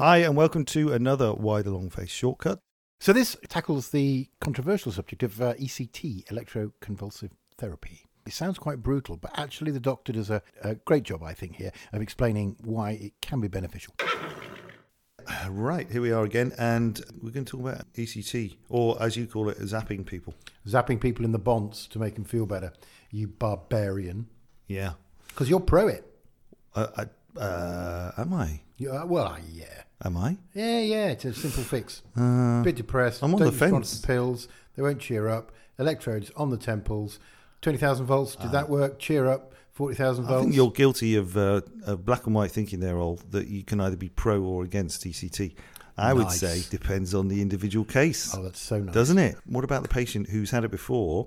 Hi, 0.00 0.18
and 0.18 0.36
welcome 0.36 0.64
to 0.66 0.92
another 0.92 1.32
Why 1.32 1.60
the 1.60 1.72
Long 1.72 1.90
Face 1.90 2.10
shortcut. 2.10 2.60
So 3.00 3.12
this 3.12 3.36
tackles 3.48 3.90
the 3.90 4.28
controversial 4.40 4.92
subject 4.92 5.24
of 5.24 5.42
uh, 5.42 5.54
ECT, 5.54 6.24
electroconvulsive 6.26 7.30
therapy. 7.56 8.06
It 8.24 8.32
sounds 8.32 8.60
quite 8.60 8.80
brutal, 8.80 9.16
but 9.16 9.36
actually 9.36 9.72
the 9.72 9.80
doctor 9.80 10.12
does 10.12 10.30
a, 10.30 10.40
a 10.62 10.76
great 10.76 11.02
job, 11.02 11.24
I 11.24 11.34
think, 11.34 11.56
here 11.56 11.72
of 11.92 12.00
explaining 12.00 12.54
why 12.62 12.92
it 12.92 13.14
can 13.20 13.40
be 13.40 13.48
beneficial. 13.48 13.92
Uh, 13.98 15.48
Right, 15.50 15.90
here 15.90 16.00
we 16.00 16.12
are 16.12 16.22
again, 16.22 16.52
and 16.58 17.04
we're 17.20 17.32
going 17.32 17.44
to 17.44 17.50
talk 17.50 17.60
about 17.60 17.92
ECT, 17.94 18.54
or 18.68 19.02
as 19.02 19.16
you 19.16 19.26
call 19.26 19.48
it, 19.48 19.58
zapping 19.58 20.06
people. 20.06 20.32
Zapping 20.64 21.00
people 21.00 21.24
in 21.24 21.32
the 21.32 21.40
bonds 21.40 21.88
to 21.88 21.98
make 21.98 22.14
them 22.14 22.24
feel 22.24 22.46
better, 22.46 22.72
you 23.10 23.26
barbarian. 23.26 24.28
Yeah. 24.68 24.92
Because 25.26 25.50
you're 25.50 25.58
pro 25.58 25.88
it. 25.88 26.04
Uh, 26.76 26.86
I, 26.96 27.40
uh, 27.40 28.12
am 28.16 28.32
I? 28.32 28.60
You 28.76 28.92
are, 28.92 29.04
well, 29.04 29.36
yeah. 29.50 29.77
Am 30.04 30.16
I? 30.16 30.36
Yeah, 30.54 30.78
yeah, 30.80 31.06
it's 31.08 31.24
a 31.24 31.34
simple 31.34 31.62
fix. 31.64 32.02
Uh, 32.16 32.62
bit 32.62 32.76
depressed. 32.76 33.22
I'm 33.22 33.34
on 33.34 33.40
don't 33.40 33.50
the 33.52 33.58
fence. 33.58 34.00
to 34.00 34.06
pills. 34.06 34.48
They 34.76 34.82
won't 34.82 35.00
cheer 35.00 35.28
up. 35.28 35.50
Electrodes 35.78 36.30
on 36.36 36.50
the 36.50 36.56
temples. 36.56 37.18
20,000 37.62 38.06
volts. 38.06 38.36
Did 38.36 38.52
that 38.52 38.68
work? 38.68 38.98
Cheer 39.00 39.26
up. 39.28 39.52
40,000 39.72 40.24
volts. 40.26 40.38
I 40.40 40.42
think 40.44 40.54
you're 40.54 40.70
guilty 40.70 41.16
of, 41.16 41.36
uh, 41.36 41.62
of 41.84 42.04
black 42.04 42.26
and 42.26 42.34
white 42.34 42.50
thinking 42.52 42.78
there, 42.80 42.96
Ol, 42.98 43.20
that 43.30 43.48
you 43.48 43.64
can 43.64 43.80
either 43.80 43.96
be 43.96 44.08
pro 44.08 44.40
or 44.42 44.62
against 44.62 45.04
ECT. 45.04 45.54
I 45.96 46.12
would 46.12 46.30
say 46.30 46.62
depends 46.70 47.12
on 47.12 47.26
the 47.26 47.42
individual 47.42 47.84
case, 47.84 48.32
Oh, 48.36 48.42
that's 48.44 48.60
so 48.60 48.78
nice. 48.78 48.94
doesn't 48.94 49.18
it? 49.18 49.36
What 49.46 49.64
about 49.64 49.82
the 49.82 49.88
patient 49.88 50.28
who's 50.30 50.52
had 50.52 50.62
it 50.62 50.70
before, 50.70 51.26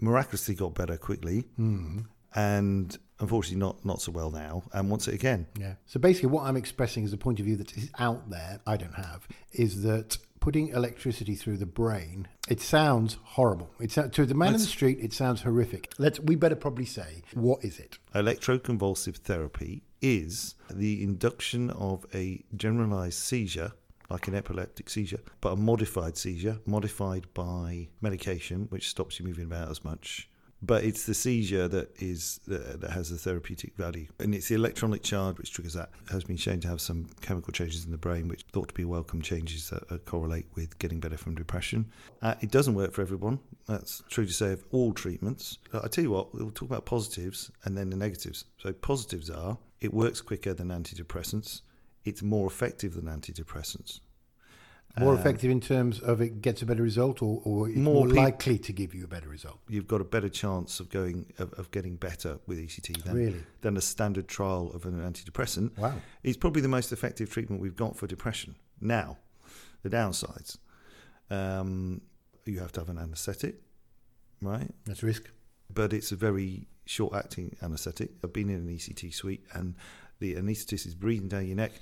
miraculously 0.00 0.54
got 0.54 0.74
better 0.74 0.96
quickly, 0.96 1.46
Hmm. 1.56 2.00
and 2.34 2.96
unfortunately 3.20 3.58
not, 3.58 3.84
not 3.84 4.00
so 4.00 4.12
well 4.12 4.30
now, 4.30 4.62
and 4.72 4.90
wants 4.90 5.08
it 5.08 5.14
again? 5.14 5.46
Yeah. 5.58 5.74
So 5.86 5.98
basically, 6.00 6.30
what 6.30 6.44
I'm 6.44 6.56
expressing 6.56 7.04
as 7.04 7.12
a 7.12 7.16
point 7.16 7.40
of 7.40 7.46
view 7.46 7.56
that 7.56 7.76
is 7.76 7.90
out 7.98 8.30
there, 8.30 8.60
I 8.66 8.76
don't 8.76 8.94
have, 8.94 9.26
is 9.52 9.82
that 9.82 10.18
putting 10.40 10.68
electricity 10.68 11.34
through 11.34 11.56
the 11.56 11.66
brain, 11.66 12.28
it 12.48 12.60
sounds 12.60 13.18
horrible. 13.22 13.70
It's 13.80 13.94
to 13.94 14.26
the 14.26 14.34
man 14.34 14.54
in 14.54 14.60
the 14.60 14.66
street, 14.66 14.98
it 15.00 15.12
sounds 15.12 15.42
horrific. 15.42 15.92
Let's. 15.98 16.20
We 16.20 16.36
better 16.36 16.56
probably 16.56 16.84
say 16.84 17.22
what 17.34 17.64
is 17.64 17.78
it? 17.78 17.98
Electroconvulsive 18.14 19.16
therapy 19.16 19.82
is 20.00 20.54
the 20.70 21.02
induction 21.02 21.70
of 21.70 22.06
a 22.14 22.44
generalized 22.54 23.18
seizure, 23.18 23.72
like 24.08 24.28
an 24.28 24.34
epileptic 24.34 24.88
seizure, 24.88 25.20
but 25.40 25.50
a 25.50 25.56
modified 25.56 26.16
seizure, 26.16 26.58
modified 26.64 27.26
by 27.34 27.88
medication, 28.00 28.66
which 28.70 28.88
stops 28.88 29.18
you 29.18 29.26
moving 29.26 29.46
about 29.46 29.68
as 29.68 29.82
much. 29.82 30.28
But 30.62 30.84
it's 30.84 31.04
the 31.04 31.14
seizure 31.14 31.68
that 31.68 32.00
is 32.00 32.40
that 32.46 32.80
that 32.80 32.90
has 32.90 33.10
the 33.10 33.18
therapeutic 33.18 33.76
value, 33.76 34.06
and 34.18 34.34
it's 34.34 34.48
the 34.48 34.54
electronic 34.54 35.02
charge 35.02 35.38
which 35.38 35.52
triggers 35.52 35.74
that. 35.74 35.90
It 36.06 36.12
has 36.12 36.24
been 36.24 36.38
shown 36.38 36.60
to 36.60 36.68
have 36.68 36.80
some 36.80 37.08
chemical 37.20 37.52
changes 37.52 37.84
in 37.84 37.90
the 37.90 37.98
brain, 37.98 38.26
which 38.26 38.44
thought 38.52 38.68
to 38.68 38.74
be 38.74 38.84
welcome 38.84 39.20
changes 39.20 39.70
that 39.70 39.82
uh, 39.90 39.98
correlate 39.98 40.46
with 40.54 40.78
getting 40.78 40.98
better 40.98 41.18
from 41.18 41.34
depression. 41.34 41.86
Uh, 42.22 42.34
it 42.40 42.50
doesn't 42.50 42.74
work 42.74 42.92
for 42.92 43.02
everyone. 43.02 43.38
That's 43.68 44.02
true 44.08 44.24
to 44.24 44.32
say 44.32 44.52
of 44.52 44.64
all 44.70 44.92
treatments. 44.92 45.58
Uh, 45.72 45.80
I 45.84 45.88
tell 45.88 46.04
you 46.04 46.10
what, 46.10 46.34
we'll 46.34 46.50
talk 46.50 46.68
about 46.68 46.86
positives 46.86 47.50
and 47.64 47.76
then 47.76 47.90
the 47.90 47.96
negatives. 47.96 48.46
So 48.58 48.72
positives 48.72 49.28
are 49.28 49.58
it 49.80 49.92
works 49.92 50.20
quicker 50.22 50.54
than 50.54 50.68
antidepressants. 50.68 51.60
It's 52.04 52.22
more 52.22 52.46
effective 52.46 52.94
than 52.94 53.04
antidepressants. 53.04 54.00
More 54.98 55.12
Um, 55.12 55.18
effective 55.18 55.50
in 55.50 55.60
terms 55.60 56.00
of 56.00 56.20
it 56.22 56.40
gets 56.40 56.62
a 56.62 56.66
better 56.66 56.82
result, 56.82 57.20
or, 57.22 57.42
or 57.44 57.68
it's 57.68 57.76
More 57.76 58.06
more, 58.06 58.08
likely 58.08 58.58
to 58.58 58.72
give 58.72 58.94
you 58.94 59.04
a 59.04 59.06
better 59.06 59.28
result. 59.28 59.58
You've 59.68 59.86
got 59.86 60.00
a 60.00 60.04
better 60.04 60.28
chance 60.30 60.80
of 60.80 60.88
going 60.88 61.32
of, 61.38 61.52
of 61.54 61.70
getting 61.70 61.96
better 61.96 62.38
with 62.46 62.58
ECT 62.58 63.02
than, 63.04 63.14
Really? 63.14 63.42
than 63.60 63.76
a 63.76 63.80
standard 63.82 64.26
trial 64.26 64.70
of 64.74 64.86
an 64.86 64.98
antidepressant. 65.00 65.76
Wow. 65.76 65.96
It's 66.22 66.38
probably 66.38 66.62
the 66.62 66.68
most 66.68 66.92
effective 66.92 67.28
treatment 67.30 67.60
we've 67.60 67.76
got 67.76 67.96
for 67.96 68.06
depression. 68.06 68.56
Now, 68.80 69.18
the 69.82 69.90
downsides. 69.90 70.56
Um, 71.30 72.00
you 72.44 72.60
have 72.60 72.72
to 72.72 72.80
have 72.80 72.88
an 72.88 72.98
anaesthetic, 72.98 73.56
right? 74.40 74.70
That's 74.86 75.02
a 75.02 75.06
risk. 75.06 75.30
but 75.74 75.92
it's 75.92 76.12
a 76.12 76.16
very 76.16 76.68
short 76.84 77.14
acting 77.14 77.56
anaesthetic. 77.60 78.10
I've 78.22 78.32
been 78.32 78.48
in 78.48 78.56
an 78.60 78.68
ECT 78.68 79.12
suite 79.12 79.44
and 79.52 79.74
the 80.20 80.36
anaesthetist 80.36 80.86
is 80.86 80.94
breathing 80.94 81.28
down 81.28 81.46
your 81.46 81.56
neck. 81.56 81.72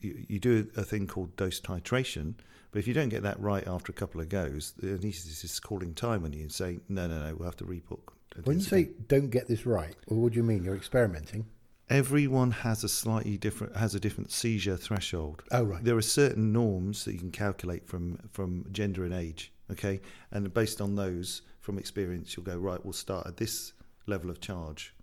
You, 0.00 0.24
you 0.28 0.38
do 0.38 0.68
a 0.76 0.82
thing 0.82 1.06
called 1.06 1.36
dose 1.36 1.60
titration, 1.60 2.34
but 2.70 2.78
if 2.78 2.86
you 2.86 2.94
don't 2.94 3.08
get 3.08 3.22
that 3.22 3.40
right 3.40 3.66
after 3.66 3.90
a 3.90 3.94
couple 3.94 4.20
of 4.20 4.28
goes, 4.28 4.72
the 4.76 4.88
anaesthetist 4.88 5.44
is 5.44 5.60
calling 5.60 5.94
time 5.94 6.24
on 6.24 6.32
you 6.32 6.42
and 6.42 6.52
saying, 6.52 6.82
no, 6.88 7.06
no, 7.06 7.18
no, 7.26 7.34
we'll 7.34 7.46
have 7.46 7.56
to 7.56 7.64
rebook. 7.64 8.12
When 8.44 8.58
you 8.58 8.64
say 8.64 8.90
don't 9.06 9.30
get 9.30 9.46
this 9.48 9.64
right, 9.64 9.94
well, 10.08 10.20
what 10.20 10.32
do 10.32 10.38
you 10.38 10.42
mean? 10.42 10.64
You're 10.64 10.76
experimenting. 10.76 11.46
everyone 11.90 12.50
has 12.50 12.82
a 12.84 12.88
slightly 12.88 13.36
different 13.36 13.76
has 13.76 13.94
a 13.94 14.00
different 14.00 14.32
seizure 14.32 14.76
threshold. 14.76 15.42
Oh, 15.52 15.62
right. 15.64 15.84
There 15.84 15.96
are 15.96 16.02
certain 16.02 16.52
norms 16.52 17.04
that 17.04 17.12
you 17.12 17.18
can 17.18 17.30
calculate 17.30 17.86
from 17.86 18.18
from 18.32 18.66
gender 18.72 19.04
and 19.04 19.14
age. 19.14 19.52
Okay, 19.70 20.00
and 20.30 20.52
based 20.52 20.80
on 20.80 20.94
those 20.96 21.42
from 21.60 21.78
experience, 21.78 22.36
you'll 22.36 22.44
go 22.44 22.58
right. 22.58 22.82
We'll 22.84 22.92
start 22.92 23.26
at 23.26 23.36
this 23.38 23.72
level 24.06 24.30
of 24.30 24.40
charge, 24.40 24.94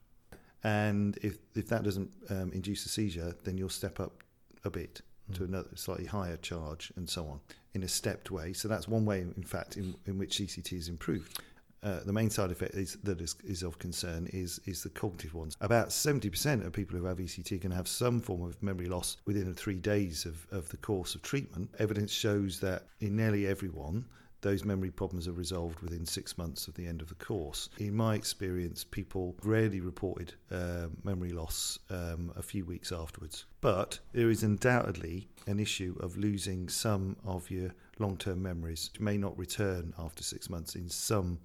and 0.63 1.17
if 1.21 1.37
if 1.55 1.67
that 1.69 1.83
doesn't 1.83 2.11
um, 2.29 2.51
induce 2.53 2.85
a 2.85 2.89
seizure, 2.89 3.35
then 3.43 3.57
you'll 3.57 3.69
step 3.69 3.99
up 3.99 4.23
a 4.63 4.69
bit 4.69 5.01
to 5.33 5.43
another 5.43 5.69
slightly 5.75 6.05
higher 6.05 6.37
charge, 6.37 6.91
and 6.95 7.09
so 7.09 7.25
on 7.25 7.39
in 7.73 7.83
a 7.83 7.87
stepped 7.87 8.31
way. 8.31 8.53
So 8.53 8.67
that's 8.67 8.87
one 8.87 9.05
way, 9.05 9.21
in 9.21 9.43
fact, 9.43 9.77
in, 9.77 9.95
in 10.05 10.17
which 10.17 10.39
ECT 10.39 10.73
is 10.73 10.89
improved. 10.89 11.39
Uh, 11.83 11.99
the 12.05 12.13
main 12.13 12.29
side 12.29 12.51
effect 12.51 12.75
is, 12.75 12.97
that 13.03 13.19
is, 13.19 13.35
is 13.43 13.63
of 13.63 13.79
concern 13.79 14.29
is 14.31 14.59
is 14.65 14.83
the 14.83 14.89
cognitive 14.89 15.33
ones. 15.33 15.57
About 15.61 15.89
70% 15.89 16.63
of 16.63 16.73
people 16.73 16.95
who 16.95 17.05
have 17.05 17.17
ECT 17.17 17.59
can 17.59 17.71
have 17.71 17.87
some 17.87 18.19
form 18.19 18.43
of 18.43 18.61
memory 18.61 18.85
loss 18.85 19.17
within 19.25 19.51
three 19.55 19.79
days 19.79 20.25
of, 20.25 20.45
of 20.51 20.69
the 20.69 20.77
course 20.77 21.15
of 21.15 21.23
treatment. 21.23 21.69
Evidence 21.79 22.11
shows 22.11 22.59
that 22.59 22.83
in 22.99 23.15
nearly 23.15 23.47
everyone, 23.47 24.05
those 24.41 24.65
memory 24.65 24.91
problems 24.91 25.27
are 25.27 25.33
resolved 25.33 25.79
within 25.81 26.05
six 26.05 26.37
months 26.37 26.67
of 26.67 26.73
the 26.73 26.87
end 26.87 27.01
of 27.01 27.09
the 27.09 27.15
course. 27.15 27.69
In 27.77 27.95
my 27.95 28.15
experience, 28.15 28.83
people 28.83 29.35
rarely 29.43 29.79
reported 29.79 30.33
uh, 30.51 30.87
memory 31.03 31.31
loss 31.31 31.79
um, 31.89 32.31
a 32.35 32.41
few 32.41 32.65
weeks 32.65 32.91
afterwards. 32.91 33.45
But 33.61 33.99
there 34.13 34.29
is 34.29 34.43
undoubtedly 34.43 35.27
an 35.47 35.59
issue 35.59 35.95
of 35.99 36.17
losing 36.17 36.69
some 36.69 37.15
of 37.25 37.49
your 37.51 37.71
long 37.99 38.17
term 38.17 38.41
memories, 38.41 38.89
which 38.91 38.99
may 38.99 39.17
not 39.17 39.37
return 39.37 39.93
after 39.99 40.23
six 40.23 40.49
months 40.49 40.75
in 40.75 40.89
some 40.89 41.39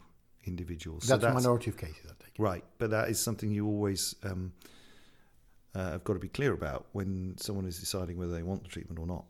individuals. 0.44 1.06
That's, 1.06 1.24
a 1.24 1.32
minority 1.32 1.70
of 1.70 1.76
cases, 1.76 2.06
I 2.06 2.14
take 2.22 2.34
it. 2.38 2.42
Right, 2.42 2.64
but 2.78 2.90
that 2.90 3.08
is 3.08 3.18
something 3.18 3.50
you 3.50 3.66
always 3.66 4.14
um, 4.22 4.52
uh, 5.74 5.92
have 5.92 6.04
got 6.04 6.14
to 6.14 6.18
be 6.18 6.28
clear 6.28 6.52
about 6.52 6.86
when 6.92 7.36
someone 7.38 7.66
is 7.66 7.78
deciding 7.78 8.16
whether 8.16 8.32
they 8.32 8.42
want 8.42 8.62
the 8.62 8.68
treatment 8.68 8.98
or 8.98 9.06
not. 9.06 9.24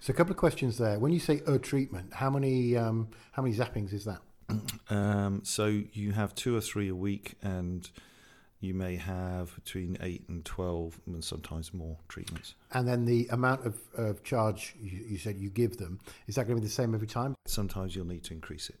So 0.00 0.12
a 0.12 0.14
couple 0.14 0.32
of 0.32 0.36
questions 0.36 0.78
there. 0.78 0.98
When 0.98 1.12
you 1.12 1.20
say 1.20 1.42
a 1.46 1.58
treatment, 1.58 2.12
how 2.12 2.30
many 2.30 2.76
um, 2.76 3.08
how 3.32 3.42
many 3.42 3.54
zappings 3.54 3.92
is 3.92 4.04
that? 4.04 4.20
Um, 4.90 5.40
so 5.44 5.66
you 5.94 6.12
have 6.12 6.34
two 6.34 6.54
or 6.54 6.60
three 6.60 6.88
a 6.88 6.94
week, 6.94 7.36
and 7.40 7.88
you 8.60 8.74
may 8.74 8.96
have 8.96 9.54
between 9.54 9.96
eight 10.02 10.28
and 10.28 10.44
twelve, 10.44 11.00
and 11.06 11.24
sometimes 11.24 11.72
more 11.72 11.96
treatments. 12.08 12.54
And 12.72 12.86
then 12.86 13.06
the 13.06 13.28
amount 13.28 13.64
of, 13.66 13.80
of 13.96 14.22
charge 14.22 14.74
you, 14.78 15.04
you 15.08 15.18
said 15.18 15.38
you 15.38 15.48
give 15.48 15.78
them 15.78 16.00
is 16.26 16.34
that 16.34 16.46
going 16.46 16.56
to 16.56 16.60
be 16.60 16.66
the 16.66 16.72
same 16.72 16.94
every 16.94 17.06
time? 17.06 17.34
Sometimes 17.46 17.96
you'll 17.96 18.06
need 18.06 18.24
to 18.24 18.34
increase 18.34 18.68
it. 18.68 18.76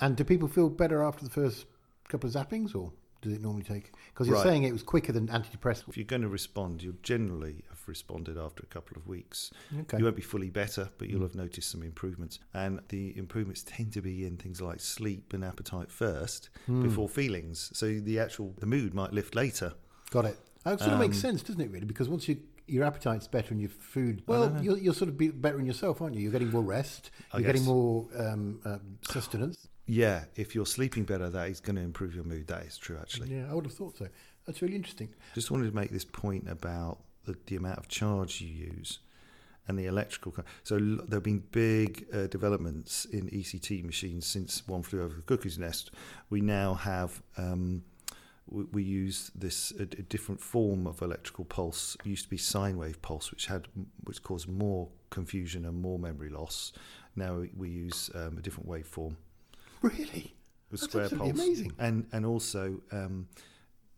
And 0.00 0.16
do 0.16 0.22
people 0.22 0.46
feel 0.46 0.68
better 0.68 1.02
after 1.02 1.24
the 1.24 1.30
first 1.30 1.66
couple 2.08 2.28
of 2.28 2.34
zappings, 2.34 2.76
or 2.76 2.92
does 3.22 3.32
it 3.32 3.40
normally 3.42 3.62
take? 3.64 3.92
Because 4.12 4.26
you're 4.26 4.36
Right. 4.36 4.44
saying 4.44 4.64
it 4.64 4.72
was 4.72 4.82
quicker 4.82 5.12
than 5.12 5.28
antidepressants. 5.28 5.88
If 5.88 5.96
you're 5.96 6.04
going 6.06 6.22
to 6.22 6.28
respond, 6.28 6.82
you'll 6.82 6.94
generally 7.02 7.64
have 7.68 7.82
responded 7.86 8.38
after 8.38 8.62
a 8.62 8.66
couple 8.66 8.96
of 8.96 9.06
weeks. 9.06 9.50
Okay. 9.80 9.98
You 9.98 10.04
won't 10.04 10.16
be 10.16 10.22
fully 10.22 10.50
better, 10.50 10.88
but 10.98 11.08
you'll 11.10 11.22
have 11.22 11.34
noticed 11.34 11.70
some 11.70 11.82
improvements. 11.82 12.38
And 12.54 12.80
the 12.88 13.16
improvements 13.18 13.62
tend 13.66 13.92
to 13.94 14.00
be 14.02 14.24
in 14.24 14.36
things 14.36 14.60
like 14.60 14.80
sleep 14.80 15.32
and 15.32 15.44
appetite 15.44 15.90
first 15.90 16.50
before 16.66 17.08
feelings. 17.08 17.70
So 17.74 18.00
the 18.00 18.18
actual 18.18 18.54
the 18.58 18.66
mood 18.66 18.94
might 18.94 19.12
lift 19.12 19.34
later. 19.34 19.74
Got 20.10 20.24
it. 20.26 20.38
That 20.64 20.78
sort 20.80 20.92
of 20.92 20.98
makes 20.98 21.16
Um, 21.16 21.20
sense, 21.30 21.42
doesn't 21.42 21.60
it? 21.60 21.70
Really, 21.70 21.86
because 21.86 22.08
once 22.08 22.28
you 22.28 22.38
your 22.66 22.84
appetite's 22.84 23.26
better 23.26 23.50
and 23.50 23.60
your 23.60 23.68
food, 23.70 24.22
well, 24.28 24.56
you'll, 24.62 24.78
you'll 24.78 24.94
sort 24.94 25.08
of 25.08 25.18
be 25.18 25.28
better 25.28 25.58
in 25.58 25.66
yourself, 25.66 26.00
aren't 26.00 26.14
you? 26.14 26.20
You're 26.22 26.30
getting 26.30 26.50
more 26.50 26.62
rest. 26.62 27.10
You're 27.32 27.42
getting 27.42 27.64
more 27.64 28.06
um, 28.16 28.60
um, 28.64 28.98
sustenance. 29.02 29.66
Yeah, 29.86 30.24
if 30.36 30.54
you're 30.54 30.66
sleeping 30.66 31.04
better, 31.04 31.28
that 31.30 31.48
is 31.48 31.60
going 31.60 31.76
to 31.76 31.82
improve 31.82 32.14
your 32.14 32.24
mood. 32.24 32.46
That 32.46 32.62
is 32.64 32.78
true, 32.78 32.98
actually. 33.00 33.34
Yeah, 33.34 33.50
I 33.50 33.54
would 33.54 33.64
have 33.64 33.74
thought 33.74 33.96
so. 33.96 34.08
That's 34.46 34.62
really 34.62 34.76
interesting. 34.76 35.08
Just 35.34 35.50
wanted 35.50 35.68
to 35.70 35.74
make 35.76 35.90
this 35.90 36.04
point 36.04 36.48
about 36.48 36.98
the, 37.24 37.36
the 37.46 37.56
amount 37.56 37.78
of 37.78 37.88
charge 37.88 38.40
you 38.40 38.48
use 38.48 39.00
and 39.68 39.78
the 39.78 39.86
electrical. 39.86 40.32
co- 40.32 40.44
So 40.62 40.78
there 40.78 41.16
have 41.16 41.22
been 41.22 41.42
big 41.50 42.06
uh, 42.12 42.26
developments 42.28 43.04
in 43.06 43.28
ECT 43.30 43.84
machines 43.84 44.26
since 44.26 44.66
one 44.66 44.82
flew 44.82 45.02
over 45.02 45.14
the 45.16 45.22
cuckoo's 45.22 45.58
nest. 45.58 45.90
We 46.30 46.40
now 46.40 46.74
have. 46.74 47.20
Um, 47.36 47.82
we, 48.48 48.64
we 48.72 48.82
use 48.82 49.30
this 49.34 49.72
a, 49.78 49.82
a 49.82 49.86
different 49.86 50.40
form 50.40 50.86
of 50.86 51.02
electrical 51.02 51.44
pulse. 51.44 51.96
It 52.04 52.06
used 52.08 52.24
to 52.24 52.30
be 52.30 52.36
sine 52.36 52.76
wave 52.78 53.00
pulse, 53.02 53.30
which 53.30 53.46
had 53.46 53.68
which 54.04 54.22
caused 54.22 54.48
more 54.48 54.88
confusion 55.10 55.64
and 55.66 55.80
more 55.80 55.98
memory 55.98 56.30
loss. 56.30 56.72
Now 57.14 57.36
we, 57.36 57.50
we 57.56 57.68
use 57.70 58.10
um, 58.14 58.38
a 58.38 58.40
different 58.40 58.68
waveform. 58.68 59.16
Really? 59.82 60.34
with 60.70 60.80
That's 60.80 60.92
square 60.92 61.08
pulse. 61.08 61.30
amazing. 61.30 61.72
And 61.78 62.06
and 62.12 62.24
also 62.24 62.80
um, 62.92 63.26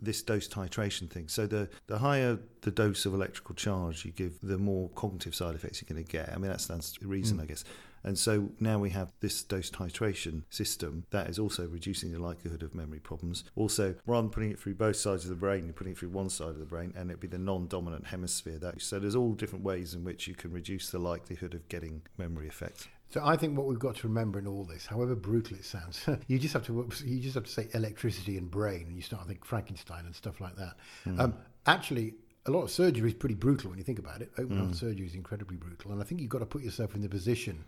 this 0.01 0.23
dose 0.23 0.49
titration 0.49 1.09
thing. 1.11 1.29
So 1.29 1.47
the 1.47 1.69
the 1.87 1.99
higher 1.99 2.39
the 2.63 2.71
dose 2.71 3.05
of 3.07 3.15
electrical 3.15 3.55
charge 3.55 4.05
you 4.05 4.13
give, 4.13 4.39
the 4.43 4.59
more 4.59 4.89
cognitive 4.91 5.35
side 5.35 5.55
effects 5.55 5.83
you're 5.83 5.95
going 5.95 6.05
to 6.05 6.11
get. 6.11 6.29
I 6.31 6.39
mean, 6.39 6.51
that 6.51 6.61
stands 6.61 6.93
to 6.93 7.07
reason, 7.07 7.39
Mm. 7.39 7.43
I 7.43 7.47
guess. 7.47 7.65
And 8.05 8.19
so 8.19 8.49
now 8.59 8.81
we 8.81 8.91
have 8.91 9.13
this 9.21 9.45
dose 9.45 9.71
titration 9.71 10.43
system 10.51 11.05
that 11.11 11.29
is 11.29 11.39
also 11.39 11.69
reducing 11.69 12.11
the 12.11 12.19
likelihood 12.19 12.65
of 12.65 12.75
memory 12.75 12.99
problems. 12.99 13.45
Also, 13.55 13.95
rather 14.07 14.23
than 14.23 14.31
putting 14.33 14.51
it 14.51 14.59
through 14.59 14.75
both 14.75 14.97
sides 14.97 15.23
of 15.23 15.31
the 15.31 15.37
brain, 15.37 15.67
you're 15.67 15.73
putting 15.73 15.93
it 15.93 15.99
through 15.99 16.09
one 16.09 16.29
side 16.29 16.49
of 16.49 16.59
the 16.59 16.65
brain, 16.65 16.93
and 16.97 17.11
it'd 17.11 17.21
be 17.21 17.29
the 17.29 17.39
non-dominant 17.39 18.09
hemisphere. 18.09 18.59
That 18.59 18.83
so 18.83 18.99
there's 18.99 19.15
all 19.15 19.35
different 19.35 19.65
ways 19.65 19.95
in 19.95 20.03
which 20.03 20.27
you 20.27 20.35
can 20.35 20.51
reduce 20.51 20.91
the 20.91 20.99
likelihood 20.99 21.55
of 21.55 21.69
getting 21.69 22.03
memory 22.19 22.49
effects. 22.49 22.89
So 23.13 23.21
I 23.23 23.37
think 23.37 23.59
what 23.59 23.67
we've 23.67 23.79
got 23.79 23.97
to 23.97 24.09
remember 24.09 24.39
in 24.39 24.47
all 24.47 24.65
this, 24.65 24.87
however 24.87 25.15
brutal 25.15 25.59
it 25.59 25.67
sounds, 25.67 26.09
you 26.29 26.39
just 26.39 26.55
have 26.55 26.65
to 26.67 26.89
you 27.05 27.21
just 27.21 27.35
have 27.35 27.45
to 27.45 27.51
say 27.51 27.69
electricity 27.75 28.39
and 28.39 28.51
brain, 28.51 28.87
and 28.87 28.97
you 28.97 29.03
start 29.03 29.23
to 29.23 29.29
think 29.29 29.45
Frankenstein 29.45 30.07
and 30.07 30.15
stuff 30.15 30.41
like 30.41 30.57
that. 30.57 30.77
Um, 31.19 31.35
actually, 31.67 32.15
a 32.47 32.51
lot 32.51 32.63
of 32.63 32.71
surgery 32.71 33.09
is 33.09 33.15
pretty 33.15 33.35
brutal 33.35 33.69
when 33.69 33.79
you 33.79 33.85
think 33.85 33.99
about 33.99 34.23
it. 34.23 34.33
Open 34.39 34.57
heart 34.57 34.75
surgery 34.75 35.07
is 35.07 35.15
incredibly 35.15 35.59
brutal, 35.59 35.93
and 35.93 36.01
I 36.01 36.05
think 36.05 36.23
you've 36.23 36.31
got 36.31 36.39
to 36.39 36.47
put 36.47 36.63
yourself 36.63 36.95
in 36.95 37.03
the 37.03 37.09
position, 37.09 37.63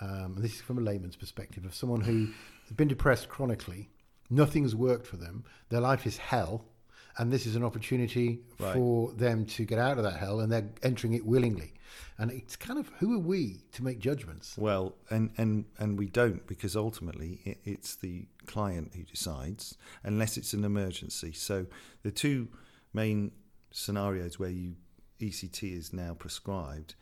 um, 0.00 0.34
and 0.34 0.38
this 0.38 0.54
is 0.56 0.60
from 0.62 0.78
a 0.78 0.80
layman's 0.80 1.16
perspective, 1.16 1.64
of 1.64 1.76
someone 1.76 2.00
who 2.00 2.26
has 2.64 2.72
been 2.76 2.88
depressed 2.88 3.28
chronically, 3.28 3.88
nothing's 4.30 4.74
worked 4.74 5.06
for 5.06 5.16
them, 5.16 5.44
their 5.68 5.80
life 5.80 6.08
is 6.08 6.16
hell, 6.18 6.64
and 7.18 7.32
this 7.32 7.46
is 7.46 7.56
an 7.56 7.64
opportunity 7.64 8.40
Right. 8.58 8.74
for 8.74 9.12
them 9.12 9.44
to 9.46 9.64
get 9.64 9.78
out 9.78 9.98
of 9.98 10.04
that 10.04 10.18
hell, 10.18 10.40
and 10.40 10.50
they're 10.52 10.68
entering 10.82 11.14
it 11.14 11.24
willingly. 11.26 11.72
And 12.18 12.30
it's 12.30 12.56
kind 12.56 12.78
of 12.78 12.88
who 12.98 13.14
are 13.14 13.18
we 13.18 13.62
to 13.72 13.82
make 13.84 13.98
judgments? 13.98 14.56
Well, 14.58 14.94
and 15.10 15.30
and 15.36 15.64
and 15.78 15.98
we 15.98 16.06
don't 16.06 16.46
because 16.46 16.76
ultimately 16.76 17.40
it, 17.44 17.58
it's 17.64 17.96
the 17.96 18.26
client 18.46 18.92
who 18.94 19.02
decides, 19.04 19.76
unless 20.04 20.36
it's 20.36 20.52
an 20.52 20.64
emergency. 20.64 21.32
So 21.32 21.66
the 22.02 22.10
two 22.10 22.48
main 22.92 23.32
scenarios 23.70 24.38
where 24.38 24.50
you 24.50 24.76
ECT 25.20 25.76
is 25.76 25.92
now 25.92 26.14
prescribed 26.14 26.94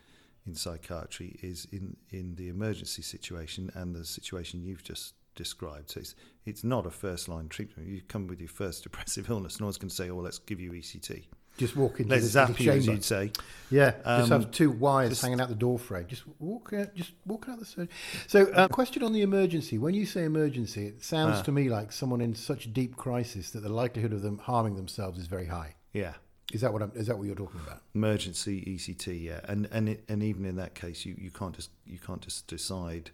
in 0.47 0.55
psychiatry 0.55 1.39
is 1.43 1.67
in 1.73 1.97
in 2.11 2.35
the 2.37 2.49
emergency 2.49 3.03
situation 3.03 3.71
and 3.75 3.95
the 3.95 4.05
situation 4.05 4.63
you've 4.63 4.85
just 4.85 5.15
described. 5.37 5.91
So 5.93 6.01
it's 6.01 6.15
it's 6.45 6.65
not 6.65 6.87
a 6.87 6.91
first 6.91 7.29
line 7.29 7.49
treatment. 7.49 7.89
You 7.89 8.01
come 8.09 8.27
with 8.27 8.41
your 8.41 8.49
first 8.49 8.83
depressive 8.83 9.31
illness, 9.31 9.61
no 9.61 9.67
one's 9.67 9.79
going 9.79 9.89
to 9.91 9.95
say, 9.95 10.11
"Oh, 10.11 10.17
let's 10.17 10.39
give 10.39 10.59
you 10.61 10.73
ECT." 10.73 11.25
Just 11.59 11.75
walk 11.75 12.01
into 12.01 12.11
Let's 12.11 12.25
the 12.25 12.29
zap 12.31 12.49
little 12.51 12.65
you, 12.67 12.73
as 12.73 12.87
you'd 12.87 13.03
say. 13.05 13.33
Yeah, 13.71 13.93
just 13.93 14.31
Um, 14.31 14.43
have 14.43 14.51
two 14.51 14.71
wires 14.71 15.09
just- 15.11 15.23
hanging 15.23 15.41
out 15.41 15.49
the 15.49 15.55
door 15.55 15.79
frame. 15.79 16.07
Just 16.07 16.25
walk 16.39 16.75
out, 16.75 16.95
just 16.95 17.13
walk 17.25 17.49
out 17.49 17.59
the 17.59 17.65
surgery. 17.65 17.89
So, 18.27 18.45
uh, 18.53 18.69
question 18.69 19.03
on 19.03 19.15
the 19.15 19.23
emergency. 19.23 19.79
When 19.79 19.95
you 19.95 20.05
say 20.05 20.25
emergency, 20.25 20.85
it 20.89 21.03
sounds 21.03 21.39
Ah. 21.39 21.43
to 21.45 21.53
me 21.53 21.71
like 21.71 21.93
someone 21.93 22.21
in 22.21 22.35
such 22.35 22.75
deep 22.75 22.97
crisis 22.97 23.53
that 23.53 23.61
the 23.61 23.71
likelihood 23.71 24.13
of 24.13 24.21
them 24.21 24.37
harming 24.37 24.77
themselves 24.77 25.19
is 25.19 25.29
very 25.29 25.47
high. 25.47 25.77
Yeah. 25.95 26.17
Is 26.53 26.61
that 26.61 26.75
what 26.75 26.83
I'm, 26.83 26.93
is 26.95 27.07
that 27.07 27.17
what 27.17 27.27
you're 27.27 27.35
talking 27.35 27.61
about? 27.67 27.81
emergency 27.95 28.63
ECT, 28.67 29.21
yeah, 29.25 29.41
and 29.45 29.67
and 29.73 29.89
it, 29.89 30.05
and 30.11 30.23
even 30.23 30.45
in 30.45 30.57
that 30.57 30.75
case, 30.75 31.07
you, 31.07 31.15
you 31.19 31.31
can't 31.31 31.55
just 31.57 31.71
you 31.87 31.99
can't 31.99 32.21
just 32.21 32.47
decide 32.49 33.11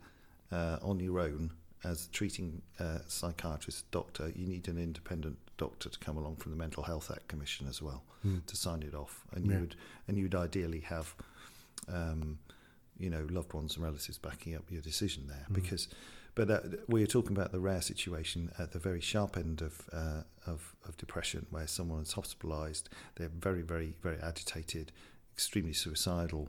uh, 0.50 0.78
on 0.82 0.98
your 1.00 1.20
own 1.20 1.52
as 1.84 2.06
treating 2.08 2.62
uh, 2.78 2.98
psychiatrist 3.08 3.90
doctor. 3.90 4.32
You 4.34 4.46
need 4.46 4.68
an 4.68 4.78
independent 4.78 5.38
doctor 5.58 5.88
to 5.88 5.98
come 5.98 6.16
along 6.16 6.36
from 6.36 6.52
the 6.52 6.58
Mental 6.58 6.82
Health 6.82 7.10
Act 7.10 7.28
Commission 7.28 7.66
as 7.68 7.80
well 7.82 8.02
to 8.46 8.56
sign 8.56 8.82
it 8.82 8.94
off, 8.94 9.24
and 9.34 9.44
Yeah. 9.46 9.54
you 9.54 9.60
would 9.60 9.76
and 10.06 10.16
you 10.16 10.24
would 10.24 10.34
ideally 10.34 10.80
have. 10.80 11.14
Um, 11.88 12.38
you 12.98 13.10
know, 13.10 13.26
loved 13.30 13.52
ones 13.52 13.74
and 13.74 13.82
relatives 13.84 14.18
backing 14.18 14.54
up 14.54 14.70
your 14.70 14.82
decision 14.82 15.24
there, 15.26 15.46
because, 15.50 15.88
but 16.36 16.48
uh, 16.50 16.60
we're 16.86 17.06
talking 17.06 17.34
about 17.36 17.50
the 17.50 17.58
rare 17.58 17.80
situation 17.80 18.52
at 18.58 18.70
the 18.72 18.78
very 18.78 19.00
sharp 19.00 19.36
end 19.36 19.60
of 19.60 19.88
uh, 19.92 20.22
of, 20.46 20.76
of 20.86 20.96
depression, 20.98 21.46
where 21.50 21.66
someone 21.66 22.02
is 22.02 22.14
hospitalised, 22.14 22.84
they're 23.16 23.30
very, 23.40 23.62
very, 23.62 23.94
very 24.02 24.18
agitated, 24.22 24.92
extremely 25.34 25.72
suicidal, 25.72 26.48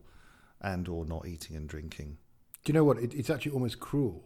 and 0.61 0.87
or 0.87 1.05
not 1.05 1.25
eating 1.27 1.55
and 1.55 1.67
drinking. 1.67 2.17
Do 2.65 2.71
you 2.71 2.73
know 2.73 2.83
what? 2.83 2.97
It, 2.99 3.15
it's 3.15 3.29
actually 3.31 3.53
almost 3.53 3.79
cruel 3.79 4.21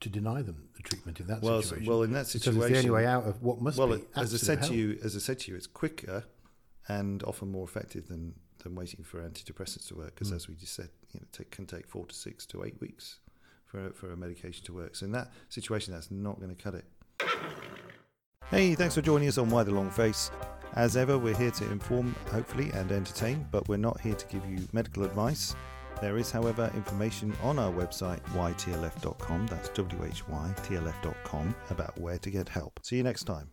to 0.00 0.08
deny 0.08 0.42
them 0.42 0.68
the 0.76 0.82
treatment 0.82 1.20
in 1.20 1.26
that 1.28 1.40
Well, 1.42 1.62
situation. 1.62 1.86
well, 1.88 2.02
in 2.02 2.12
that 2.12 2.26
because 2.26 2.42
situation, 2.42 2.62
it's 2.62 2.70
the 2.72 2.78
only 2.78 2.90
way 2.90 3.06
out 3.06 3.24
of 3.24 3.42
what 3.42 3.60
must 3.60 3.78
well, 3.78 3.88
be. 3.96 4.04
as 4.16 4.34
I 4.34 4.36
said 4.36 4.58
hell. 4.60 4.68
to 4.68 4.74
you, 4.74 4.98
as 5.02 5.16
I 5.16 5.18
said 5.18 5.38
to 5.40 5.50
you, 5.50 5.56
it's 5.56 5.66
quicker 5.66 6.24
and 6.88 7.22
often 7.22 7.50
more 7.50 7.64
effective 7.64 8.08
than 8.08 8.34
than 8.62 8.74
waiting 8.74 9.04
for 9.04 9.20
antidepressants 9.20 9.88
to 9.88 9.94
work. 9.94 10.14
Because 10.14 10.30
Mm. 10.30 10.36
as 10.36 10.48
we 10.48 10.54
just 10.54 10.72
said, 10.74 10.88
you 11.12 11.20
know, 11.20 11.26
it 11.38 11.50
can 11.50 11.66
take 11.66 11.86
four 11.86 12.06
to 12.06 12.14
six 12.14 12.46
to 12.46 12.64
eight 12.64 12.80
weeks 12.80 13.18
for 13.66 13.90
for 13.90 14.10
a 14.12 14.16
medication 14.16 14.64
to 14.66 14.72
work. 14.74 14.96
So 14.96 15.06
in 15.06 15.12
that 15.12 15.30
situation, 15.48 15.92
that's 15.94 16.10
not 16.10 16.38
going 16.40 16.54
to 16.54 16.62
cut 16.62 16.74
it. 16.74 16.84
Hey, 18.50 18.74
thanks 18.74 18.94
for 18.94 19.00
joining 19.02 19.28
us 19.28 19.38
on 19.38 19.48
Why 19.50 19.62
the 19.62 19.72
Long 19.72 19.90
Face. 19.90 20.30
As 20.74 20.96
ever, 20.96 21.16
we're 21.18 21.36
here 21.36 21.50
to 21.52 21.70
inform, 21.70 22.14
hopefully, 22.30 22.70
and 22.72 22.90
entertain, 22.92 23.46
but 23.50 23.68
we're 23.68 23.76
not 23.78 24.00
here 24.00 24.14
to 24.14 24.26
give 24.26 24.44
you 24.46 24.58
medical 24.72 25.04
advice. 25.04 25.54
There 26.00 26.18
is, 26.18 26.30
however, 26.30 26.70
information 26.74 27.34
on 27.42 27.58
our 27.58 27.72
website, 27.72 28.20
ytlf.com, 28.32 29.46
that's 29.46 29.68
W 29.70 30.04
H 30.04 30.28
Y 30.28 30.54
T 30.62 30.76
L 30.76 30.88
F.com, 30.88 31.54
about 31.70 31.98
where 31.98 32.18
to 32.18 32.30
get 32.30 32.48
help. 32.48 32.80
See 32.82 32.96
you 32.96 33.02
next 33.02 33.24
time. 33.24 33.50